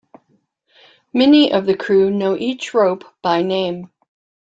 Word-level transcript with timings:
Many 1.13 1.53
of 1.53 1.67
the 1.67 1.77
crew 1.77 2.09
know 2.09 2.35
each 2.35 2.73
rope 2.73 3.05
by 3.21 3.43
name. 3.43 3.91